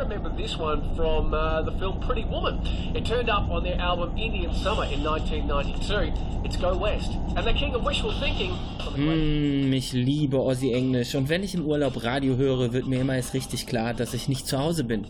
remember 0.00 0.30
this 0.30 0.56
one 0.56 0.82
from 0.96 1.34
uh, 1.34 1.62
the 1.62 1.72
film 1.72 2.00
Pretty 2.00 2.24
Woman. 2.24 2.58
It 2.94 3.04
turned 3.04 3.28
up 3.28 3.50
on 3.50 3.62
their 3.62 3.78
album 3.78 4.16
Indian 4.16 4.52
Summer 4.54 4.84
in 4.84 5.04
1992. 5.04 6.12
It's 6.44 6.56
Go 6.56 6.76
West. 6.76 7.12
And 7.36 7.46
the 7.46 7.52
king 7.52 7.74
of 7.74 7.84
wishful 7.84 8.12
thinking. 8.18 8.56
Mm, 8.96 9.72
ich 9.72 9.92
liebe 9.92 10.38
Aussie 10.38 10.72
Englisch 10.72 11.14
und 11.14 11.28
wenn 11.28 11.44
ich 11.44 11.54
im 11.54 11.66
Urlaub 11.66 12.02
Radio 12.02 12.36
höre, 12.36 12.72
wird 12.72 12.86
mir 12.86 13.02
immer 13.02 13.14
erst 13.14 13.34
richtig 13.34 13.66
klar, 13.66 13.92
dass 13.92 14.14
ich 14.14 14.26
nicht 14.26 14.46
zu 14.46 14.58
Hause 14.58 14.84
bin. 14.84 15.06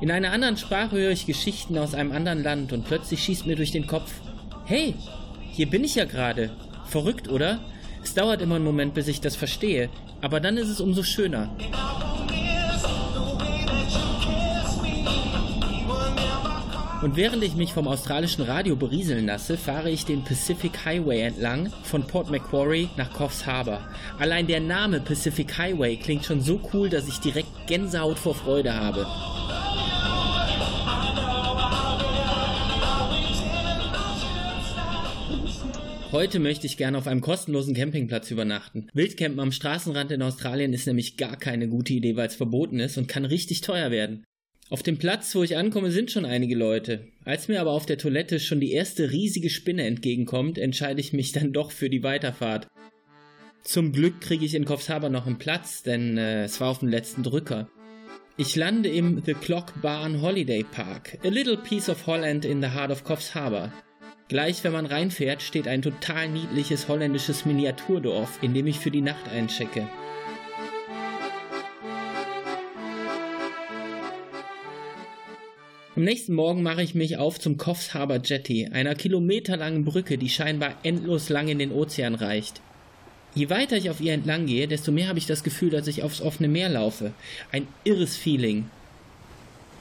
In 0.00 0.10
einer 0.10 0.32
anderen 0.32 0.56
Sprache 0.56 0.96
höre 0.96 1.12
ich 1.12 1.26
Geschichten 1.26 1.78
aus 1.78 1.94
einem 1.94 2.10
anderen 2.10 2.42
Land 2.42 2.72
und 2.72 2.84
plötzlich 2.84 3.22
schießt 3.22 3.46
mir 3.46 3.56
durch 3.56 3.70
den 3.70 3.86
Kopf, 3.86 4.12
hey, 4.64 4.94
hier 5.52 5.70
bin 5.70 5.84
ich 5.84 5.94
ja 5.94 6.04
gerade. 6.04 6.50
Verrückt, 6.86 7.28
oder? 7.28 7.60
Es 8.02 8.14
dauert 8.14 8.42
immer 8.42 8.56
einen 8.56 8.64
Moment, 8.64 8.94
bis 8.94 9.08
ich 9.08 9.20
das 9.20 9.36
verstehe, 9.36 9.88
aber 10.20 10.40
dann 10.40 10.56
ist 10.56 10.68
es 10.68 10.80
umso 10.80 11.04
schöner. 11.04 11.50
Und 17.04 17.16
während 17.16 17.44
ich 17.44 17.54
mich 17.54 17.74
vom 17.74 17.86
australischen 17.86 18.44
Radio 18.44 18.76
berieseln 18.76 19.26
lasse, 19.26 19.58
fahre 19.58 19.90
ich 19.90 20.06
den 20.06 20.24
Pacific 20.24 20.86
Highway 20.86 21.20
entlang 21.20 21.70
von 21.82 22.06
Port 22.06 22.30
Macquarie 22.30 22.88
nach 22.96 23.12
Coffs 23.12 23.44
Harbour. 23.44 23.86
Allein 24.18 24.46
der 24.46 24.60
Name 24.60 25.00
Pacific 25.00 25.58
Highway 25.58 25.96
klingt 25.96 26.24
schon 26.24 26.40
so 26.40 26.58
cool, 26.72 26.88
dass 26.88 27.06
ich 27.06 27.18
direkt 27.18 27.66
Gänsehaut 27.66 28.18
vor 28.18 28.34
Freude 28.34 28.72
habe. 28.72 29.06
Heute 36.10 36.38
möchte 36.38 36.66
ich 36.66 36.78
gerne 36.78 36.96
auf 36.96 37.06
einem 37.06 37.20
kostenlosen 37.20 37.74
Campingplatz 37.74 38.30
übernachten. 38.30 38.86
Wildcampen 38.94 39.40
am 39.40 39.52
Straßenrand 39.52 40.10
in 40.10 40.22
Australien 40.22 40.72
ist 40.72 40.86
nämlich 40.86 41.18
gar 41.18 41.36
keine 41.36 41.68
gute 41.68 41.92
Idee, 41.92 42.16
weil 42.16 42.28
es 42.28 42.36
verboten 42.36 42.80
ist 42.80 42.96
und 42.96 43.08
kann 43.08 43.26
richtig 43.26 43.60
teuer 43.60 43.90
werden. 43.90 44.24
Auf 44.70 44.82
dem 44.82 44.96
Platz, 44.96 45.34
wo 45.34 45.42
ich 45.42 45.56
ankomme, 45.56 45.90
sind 45.90 46.10
schon 46.10 46.24
einige 46.24 46.54
Leute. 46.54 47.08
Als 47.24 47.48
mir 47.48 47.60
aber 47.60 47.72
auf 47.72 47.84
der 47.84 47.98
Toilette 47.98 48.40
schon 48.40 48.60
die 48.60 48.72
erste 48.72 49.10
riesige 49.10 49.50
Spinne 49.50 49.84
entgegenkommt, 49.84 50.56
entscheide 50.56 51.00
ich 51.00 51.12
mich 51.12 51.32
dann 51.32 51.52
doch 51.52 51.70
für 51.70 51.90
die 51.90 52.02
Weiterfahrt. 52.02 52.66
Zum 53.62 53.92
Glück 53.92 54.20
kriege 54.20 54.44
ich 54.44 54.54
in 54.54 54.64
Coffs 54.64 54.88
Harbour 54.88 55.10
noch 55.10 55.26
einen 55.26 55.38
Platz, 55.38 55.82
denn 55.82 56.16
äh, 56.16 56.44
es 56.44 56.60
war 56.60 56.68
auf 56.68 56.78
dem 56.78 56.88
letzten 56.88 57.22
Drücker. 57.22 57.68
Ich 58.36 58.56
lande 58.56 58.88
im 58.88 59.22
The 59.24 59.34
Clock 59.34 59.80
Barn 59.80 60.20
Holiday 60.20 60.64
Park, 60.64 61.18
a 61.24 61.28
little 61.28 61.56
piece 61.56 61.88
of 61.88 62.06
Holland 62.06 62.44
in 62.44 62.60
the 62.62 62.68
heart 62.68 62.90
of 62.90 63.04
Coffs 63.04 63.34
Harbour. 63.34 63.72
Gleich 64.28 64.64
wenn 64.64 64.72
man 64.72 64.86
reinfährt, 64.86 65.42
steht 65.42 65.68
ein 65.68 65.82
total 65.82 66.28
niedliches 66.28 66.88
holländisches 66.88 67.44
Miniaturdorf, 67.44 68.38
in 68.42 68.54
dem 68.54 68.66
ich 68.66 68.80
für 68.80 68.90
die 68.90 69.02
Nacht 69.02 69.28
einchecke. 69.28 69.86
Am 75.96 76.02
nächsten 76.02 76.34
Morgen 76.34 76.64
mache 76.64 76.82
ich 76.82 76.96
mich 76.96 77.18
auf 77.18 77.38
zum 77.38 77.56
Coffs 77.56 77.94
Harbour 77.94 78.20
Jetty, 78.24 78.66
einer 78.66 78.96
kilometerlangen 78.96 79.84
Brücke, 79.84 80.18
die 80.18 80.28
scheinbar 80.28 80.74
endlos 80.82 81.28
lang 81.28 81.46
in 81.46 81.60
den 81.60 81.70
Ozean 81.70 82.16
reicht. 82.16 82.60
Je 83.36 83.48
weiter 83.48 83.76
ich 83.76 83.90
auf 83.90 84.00
ihr 84.00 84.12
entlang 84.12 84.46
gehe, 84.46 84.66
desto 84.66 84.90
mehr 84.90 85.06
habe 85.06 85.20
ich 85.20 85.26
das 85.26 85.44
Gefühl, 85.44 85.70
dass 85.70 85.86
ich 85.86 86.02
aufs 86.02 86.20
offene 86.20 86.48
Meer 86.48 86.68
laufe. 86.68 87.12
Ein 87.52 87.68
irres 87.84 88.16
Feeling. 88.16 88.64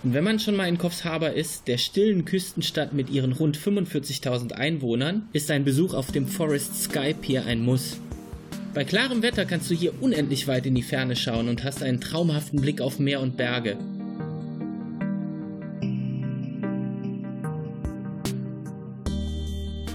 Und 0.04 0.14
wenn 0.14 0.24
man 0.24 0.38
schon 0.38 0.56
mal 0.56 0.68
in 0.68 0.78
Coffs 0.78 1.04
Harbour 1.04 1.32
ist, 1.32 1.68
der 1.68 1.80
stillen 1.80 2.26
Küstenstadt 2.26 2.94
mit 2.94 3.10
ihren 3.10 3.32
rund 3.32 3.58
45.000 3.58 4.52
Einwohnern, 4.52 5.28
ist 5.34 5.50
ein 5.50 5.66
Besuch 5.66 5.96
auf 5.96 6.12
dem 6.12 6.28
Forest 6.28 6.84
Sky 6.84 7.16
Pier 7.16 7.48
ein 7.48 7.66
Muss. 7.66 7.98
Bei 8.76 8.84
klarem 8.84 9.24
Wetter 9.24 9.46
kannst 9.46 9.72
du 9.72 9.74
hier 9.74 10.00
unendlich 10.00 10.48
weit 10.48 10.68
in 10.68 10.76
die 10.76 10.84
Ferne 10.84 11.16
schauen 11.16 11.50
und 11.50 11.64
hast 11.64 11.82
einen 11.82 12.02
traumhaften 12.02 12.62
Blick 12.62 12.82
auf 12.82 13.00
Meer 13.00 13.20
und 13.20 13.36
Berge. 13.36 13.78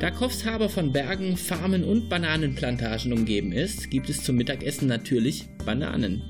Da 0.00 0.12
Coffs 0.12 0.44
Harbour 0.44 0.68
von 0.68 0.92
Bergen, 0.92 1.36
Farmen 1.36 1.82
und 1.82 2.08
Bananenplantagen 2.08 3.12
umgeben 3.12 3.50
ist, 3.50 3.90
gibt 3.90 4.08
es 4.08 4.22
zum 4.22 4.36
Mittagessen 4.36 4.86
natürlich 4.86 5.48
Bananen. 5.66 6.22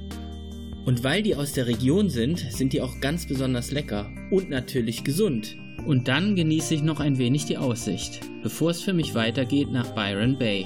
Und 0.86 1.04
weil 1.04 1.22
die 1.22 1.34
aus 1.34 1.52
der 1.52 1.66
Region 1.66 2.08
sind, 2.08 2.38
sind 2.38 2.72
die 2.72 2.80
auch 2.80 2.98
ganz 3.00 3.28
besonders 3.28 3.70
lecker 3.70 4.10
und 4.30 4.48
natürlich 4.48 5.04
gesund. 5.04 5.54
Und 5.86 6.08
dann 6.08 6.34
genieße 6.34 6.76
ich 6.76 6.82
noch 6.82 6.98
ein 6.98 7.18
wenig 7.18 7.44
die 7.44 7.58
Aussicht, 7.58 8.20
bevor 8.42 8.70
es 8.70 8.80
für 8.80 8.94
mich 8.94 9.14
weitergeht 9.14 9.70
nach 9.70 9.94
Byron 9.94 10.38
Bay. 10.38 10.64